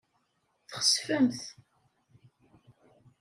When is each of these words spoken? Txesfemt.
Txesfemt. 0.71 1.39